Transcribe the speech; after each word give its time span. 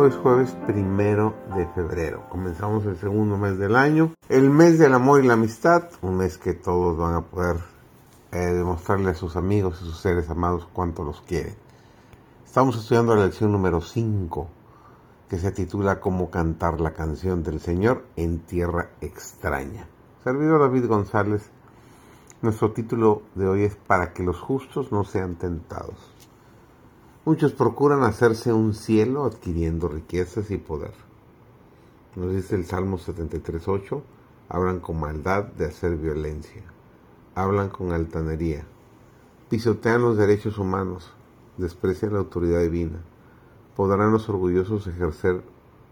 Hoy 0.00 0.10
es 0.10 0.16
jueves 0.16 0.56
primero 0.64 1.34
de 1.56 1.66
febrero. 1.66 2.22
Comenzamos 2.28 2.86
el 2.86 2.96
segundo 2.98 3.36
mes 3.36 3.58
del 3.58 3.74
año. 3.74 4.14
El 4.28 4.48
mes 4.48 4.78
del 4.78 4.94
amor 4.94 5.24
y 5.24 5.26
la 5.26 5.32
amistad. 5.32 5.90
Un 6.02 6.18
mes 6.18 6.38
que 6.38 6.54
todos 6.54 6.96
van 6.96 7.16
a 7.16 7.22
poder 7.22 7.56
eh, 8.30 8.38
demostrarle 8.38 9.10
a 9.10 9.14
sus 9.14 9.34
amigos 9.34 9.80
y 9.82 9.86
sus 9.86 9.98
seres 9.98 10.30
amados 10.30 10.68
cuánto 10.72 11.02
los 11.02 11.20
quieren. 11.22 11.56
Estamos 12.46 12.76
estudiando 12.76 13.16
la 13.16 13.24
lección 13.24 13.50
número 13.50 13.80
5 13.80 14.48
que 15.28 15.36
se 15.36 15.50
titula 15.50 15.98
Cómo 15.98 16.30
cantar 16.30 16.80
la 16.80 16.94
canción 16.94 17.42
del 17.42 17.58
Señor 17.58 18.04
en 18.14 18.38
tierra 18.38 18.90
extraña. 19.00 19.88
Servidor 20.22 20.60
David 20.60 20.86
González, 20.86 21.50
nuestro 22.40 22.70
título 22.70 23.22
de 23.34 23.48
hoy 23.48 23.64
es 23.64 23.74
Para 23.74 24.12
que 24.12 24.22
los 24.22 24.38
justos 24.38 24.92
no 24.92 25.02
sean 25.02 25.34
tentados. 25.34 26.14
Muchos 27.28 27.52
procuran 27.52 28.04
hacerse 28.04 28.54
un 28.54 28.72
cielo 28.72 29.26
adquiriendo 29.26 29.86
riquezas 29.86 30.50
y 30.50 30.56
poder. 30.56 30.94
Nos 32.16 32.32
dice 32.34 32.54
el 32.54 32.64
Salmo 32.64 32.96
73.8, 32.96 34.00
hablan 34.48 34.80
con 34.80 34.98
maldad 34.98 35.44
de 35.44 35.66
hacer 35.66 35.96
violencia, 35.96 36.62
hablan 37.34 37.68
con 37.68 37.92
altanería, 37.92 38.64
pisotean 39.50 40.00
los 40.00 40.16
derechos 40.16 40.56
humanos, 40.56 41.12
desprecian 41.58 42.14
la 42.14 42.20
autoridad 42.20 42.62
divina. 42.62 43.00
Podrán 43.76 44.10
los 44.10 44.26
orgullosos 44.30 44.86
ejercer 44.86 45.42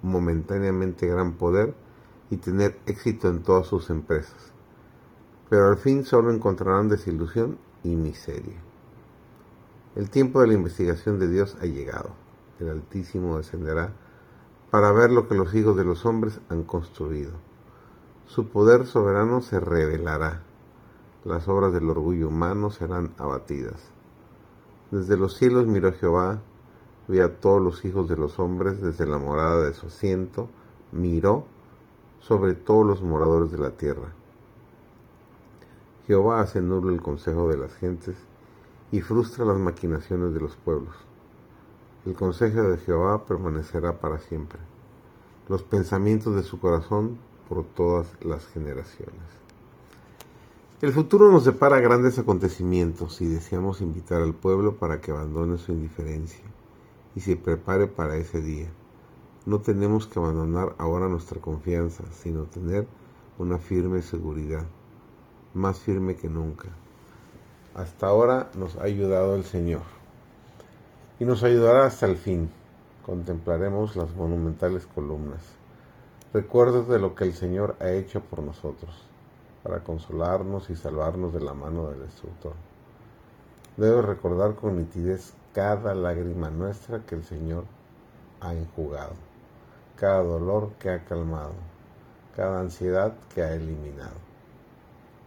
momentáneamente 0.00 1.08
gran 1.08 1.34
poder 1.34 1.74
y 2.30 2.38
tener 2.38 2.78
éxito 2.86 3.28
en 3.28 3.42
todas 3.42 3.66
sus 3.66 3.90
empresas, 3.90 4.50
pero 5.50 5.68
al 5.68 5.76
fin 5.76 6.06
solo 6.06 6.32
encontrarán 6.32 6.88
desilusión 6.88 7.58
y 7.84 7.96
miseria. 7.96 8.67
El 9.98 10.10
tiempo 10.10 10.40
de 10.40 10.46
la 10.46 10.54
investigación 10.54 11.18
de 11.18 11.26
Dios 11.26 11.56
ha 11.60 11.66
llegado. 11.66 12.10
El 12.60 12.68
Altísimo 12.68 13.36
descenderá 13.36 13.94
para 14.70 14.92
ver 14.92 15.10
lo 15.10 15.26
que 15.26 15.34
los 15.34 15.52
hijos 15.56 15.76
de 15.76 15.82
los 15.82 16.06
hombres 16.06 16.38
han 16.48 16.62
construido. 16.62 17.32
Su 18.24 18.46
poder 18.46 18.86
soberano 18.86 19.40
se 19.40 19.58
revelará. 19.58 20.44
Las 21.24 21.48
obras 21.48 21.72
del 21.72 21.90
orgullo 21.90 22.28
humano 22.28 22.70
serán 22.70 23.12
abatidas. 23.18 23.90
Desde 24.92 25.16
los 25.16 25.36
cielos 25.36 25.66
miró 25.66 25.92
Jehová, 25.92 26.42
vio 27.08 27.24
a 27.24 27.30
todos 27.30 27.60
los 27.60 27.84
hijos 27.84 28.08
de 28.08 28.16
los 28.16 28.38
hombres 28.38 28.80
desde 28.80 29.04
la 29.04 29.18
morada 29.18 29.62
de 29.62 29.74
su 29.74 29.88
asiento, 29.88 30.48
miró 30.92 31.44
sobre 32.20 32.54
todos 32.54 32.86
los 32.86 33.02
moradores 33.02 33.50
de 33.50 33.58
la 33.58 33.70
tierra. 33.70 34.12
Jehová 36.06 36.40
hace 36.40 36.60
nulo 36.60 36.90
el 36.90 37.02
consejo 37.02 37.48
de 37.48 37.56
las 37.56 37.74
gentes 37.74 38.14
y 38.90 39.00
frustra 39.00 39.44
las 39.44 39.58
maquinaciones 39.58 40.32
de 40.32 40.40
los 40.40 40.56
pueblos. 40.56 40.94
El 42.06 42.14
consejo 42.14 42.62
de 42.62 42.78
Jehová 42.78 43.24
permanecerá 43.26 44.00
para 44.00 44.18
siempre, 44.18 44.58
los 45.48 45.62
pensamientos 45.62 46.34
de 46.34 46.42
su 46.42 46.58
corazón 46.58 47.18
por 47.48 47.64
todas 47.64 48.06
las 48.22 48.46
generaciones. 48.46 49.38
El 50.80 50.92
futuro 50.92 51.30
nos 51.32 51.44
depara 51.44 51.80
grandes 51.80 52.18
acontecimientos 52.18 53.20
y 53.20 53.26
deseamos 53.26 53.80
invitar 53.80 54.22
al 54.22 54.32
pueblo 54.32 54.76
para 54.76 55.00
que 55.00 55.10
abandone 55.10 55.58
su 55.58 55.72
indiferencia 55.72 56.44
y 57.16 57.20
se 57.20 57.36
prepare 57.36 57.88
para 57.88 58.16
ese 58.16 58.40
día. 58.40 58.68
No 59.44 59.60
tenemos 59.60 60.06
que 60.06 60.20
abandonar 60.20 60.76
ahora 60.78 61.08
nuestra 61.08 61.40
confianza, 61.40 62.04
sino 62.12 62.44
tener 62.44 62.86
una 63.38 63.58
firme 63.58 64.02
seguridad, 64.02 64.66
más 65.52 65.80
firme 65.80 66.14
que 66.14 66.28
nunca, 66.28 66.68
hasta 67.74 68.06
ahora 68.06 68.48
nos 68.54 68.76
ha 68.76 68.84
ayudado 68.84 69.36
el 69.36 69.44
Señor 69.44 69.82
y 71.20 71.24
nos 71.24 71.42
ayudará 71.42 71.86
hasta 71.86 72.06
el 72.06 72.16
fin. 72.16 72.50
Contemplaremos 73.04 73.96
las 73.96 74.14
monumentales 74.14 74.86
columnas, 74.86 75.40
recuerdos 76.32 76.88
de 76.88 76.98
lo 76.98 77.14
que 77.14 77.24
el 77.24 77.34
Señor 77.34 77.76
ha 77.80 77.90
hecho 77.90 78.20
por 78.20 78.42
nosotros, 78.42 78.94
para 79.62 79.82
consolarnos 79.82 80.68
y 80.68 80.76
salvarnos 80.76 81.32
de 81.32 81.40
la 81.40 81.54
mano 81.54 81.88
del 81.88 82.00
destructor. 82.00 82.52
Debo 83.76 84.02
recordar 84.02 84.56
con 84.56 84.76
nitidez 84.76 85.32
cada 85.54 85.94
lágrima 85.94 86.50
nuestra 86.50 87.00
que 87.06 87.14
el 87.14 87.24
Señor 87.24 87.64
ha 88.40 88.52
enjugado, 88.52 89.14
cada 89.96 90.22
dolor 90.22 90.72
que 90.78 90.90
ha 90.90 91.04
calmado, 91.04 91.54
cada 92.36 92.60
ansiedad 92.60 93.14
que 93.34 93.42
ha 93.42 93.54
eliminado, 93.54 94.16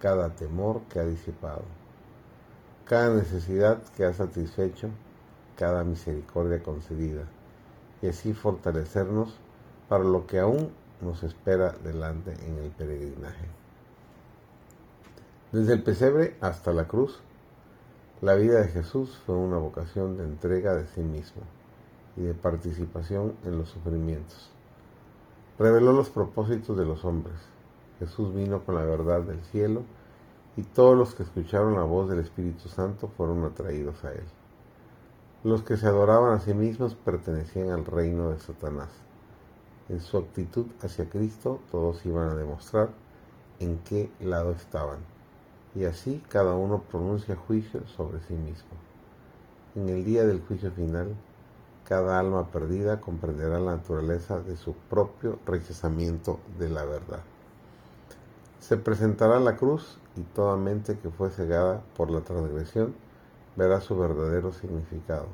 cada 0.00 0.28
temor 0.30 0.82
que 0.90 1.00
ha 1.00 1.04
disipado 1.04 1.79
cada 2.90 3.14
necesidad 3.14 3.80
que 3.96 4.04
ha 4.04 4.12
satisfecho, 4.12 4.88
cada 5.56 5.84
misericordia 5.84 6.60
concedida, 6.60 7.22
y 8.02 8.08
así 8.08 8.34
fortalecernos 8.34 9.38
para 9.88 10.02
lo 10.02 10.26
que 10.26 10.40
aún 10.40 10.72
nos 11.00 11.22
espera 11.22 11.70
delante 11.84 12.32
en 12.44 12.58
el 12.58 12.72
peregrinaje. 12.72 13.46
Desde 15.52 15.74
el 15.74 15.84
pesebre 15.84 16.36
hasta 16.40 16.72
la 16.72 16.88
cruz, 16.88 17.20
la 18.22 18.34
vida 18.34 18.60
de 18.60 18.66
Jesús 18.66 19.16
fue 19.24 19.36
una 19.36 19.58
vocación 19.58 20.16
de 20.16 20.24
entrega 20.24 20.74
de 20.74 20.88
sí 20.88 21.02
mismo 21.02 21.42
y 22.16 22.22
de 22.22 22.34
participación 22.34 23.36
en 23.44 23.56
los 23.56 23.68
sufrimientos. 23.68 24.50
Reveló 25.60 25.92
los 25.92 26.10
propósitos 26.10 26.76
de 26.76 26.86
los 26.86 27.04
hombres. 27.04 27.36
Jesús 28.00 28.34
vino 28.34 28.64
con 28.64 28.74
la 28.74 28.84
verdad 28.84 29.20
del 29.20 29.44
cielo 29.44 29.84
y 30.56 30.62
todos 30.62 30.96
los 30.96 31.14
que 31.14 31.22
escucharon 31.22 31.74
la 31.74 31.82
voz 31.82 32.08
del 32.08 32.20
Espíritu 32.20 32.68
Santo 32.68 33.08
fueron 33.16 33.44
atraídos 33.44 34.04
a 34.04 34.12
él. 34.12 34.24
Los 35.42 35.62
que 35.62 35.76
se 35.76 35.86
adoraban 35.86 36.34
a 36.34 36.40
sí 36.40 36.52
mismos 36.52 36.94
pertenecían 36.94 37.70
al 37.70 37.84
reino 37.84 38.30
de 38.30 38.38
Satanás. 38.38 38.90
En 39.88 40.00
su 40.00 40.18
actitud 40.18 40.66
hacia 40.82 41.08
Cristo 41.08 41.60
todos 41.70 42.04
iban 42.04 42.28
a 42.28 42.34
demostrar 42.34 42.90
en 43.58 43.78
qué 43.78 44.10
lado 44.20 44.52
estaban, 44.52 44.98
y 45.74 45.84
así 45.84 46.22
cada 46.28 46.54
uno 46.54 46.82
pronuncia 46.82 47.36
juicio 47.36 47.86
sobre 47.88 48.20
sí 48.20 48.34
mismo. 48.34 48.70
En 49.74 49.88
el 49.88 50.04
día 50.04 50.24
del 50.24 50.40
juicio 50.40 50.70
final, 50.72 51.14
cada 51.84 52.18
alma 52.18 52.50
perdida 52.50 53.00
comprenderá 53.00 53.58
la 53.58 53.76
naturaleza 53.76 54.40
de 54.40 54.56
su 54.56 54.74
propio 54.74 55.38
rechazamiento 55.46 56.38
de 56.58 56.68
la 56.68 56.84
verdad. 56.84 57.22
Se 58.60 58.76
presentará 58.76 59.40
la 59.40 59.56
cruz 59.56 59.98
y 60.16 60.20
toda 60.20 60.56
mente 60.56 60.98
que 60.98 61.08
fue 61.08 61.30
cegada 61.30 61.82
por 61.96 62.10
la 62.10 62.20
transgresión 62.20 62.94
verá 63.56 63.80
su 63.80 63.98
verdadero 63.98 64.52
significado. 64.52 65.26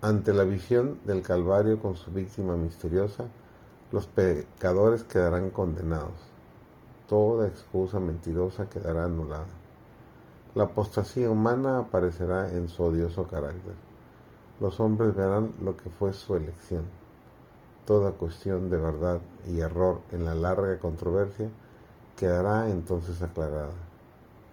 Ante 0.00 0.32
la 0.32 0.44
visión 0.44 0.98
del 1.04 1.22
Calvario 1.22 1.80
con 1.80 1.96
su 1.96 2.10
víctima 2.10 2.56
misteriosa, 2.56 3.24
los 3.92 4.06
pecadores 4.06 5.04
quedarán 5.04 5.50
condenados. 5.50 6.14
Toda 7.08 7.46
excusa 7.46 8.00
mentirosa 8.00 8.70
quedará 8.70 9.04
anulada. 9.04 9.46
La 10.54 10.64
apostasía 10.64 11.30
humana 11.30 11.78
aparecerá 11.78 12.50
en 12.52 12.68
su 12.68 12.84
odioso 12.84 13.28
carácter. 13.28 13.74
Los 14.60 14.80
hombres 14.80 15.14
verán 15.14 15.52
lo 15.62 15.76
que 15.76 15.90
fue 15.90 16.14
su 16.14 16.36
elección. 16.36 16.84
Toda 17.84 18.12
cuestión 18.12 18.70
de 18.70 18.78
verdad 18.78 19.20
y 19.46 19.60
error 19.60 20.00
en 20.10 20.24
la 20.24 20.34
larga 20.34 20.78
controversia 20.78 21.50
quedará 22.18 22.68
entonces 22.68 23.22
aclarada. 23.22 23.72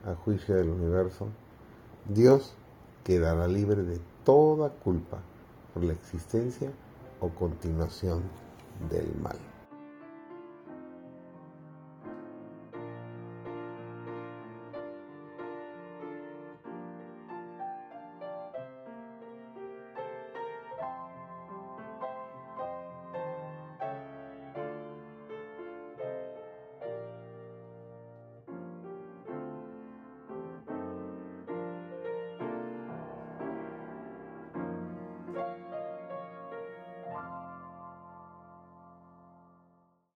A 0.06 0.14
juicio 0.14 0.56
del 0.56 0.70
universo, 0.70 1.28
Dios 2.08 2.54
quedará 3.04 3.48
libre 3.48 3.84
de 3.84 4.00
toda 4.24 4.70
culpa 4.70 5.18
por 5.74 5.84
la 5.84 5.94
existencia 5.94 6.72
o 7.20 7.30
continuación 7.30 8.22
del 8.90 9.12
mal. 9.22 9.55